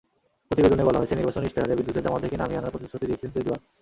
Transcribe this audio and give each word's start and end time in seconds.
প্রতিবেদনে 0.47 0.87
বলা 0.87 0.99
হয়েছে, 0.99 1.17
নির্বাচনী 1.17 1.45
ইশতেহারে 1.47 1.77
বিদ্যুতের 1.79 2.03
দাম 2.05 2.13
অর্ধেকে 2.15 2.39
নামিয়ে 2.41 2.59
আনার 2.59 2.73
প্রতিশ্রুতি 2.73 3.05
দিয়েছিলেন 3.09 3.33
কেজরিওয়াল। 3.35 3.61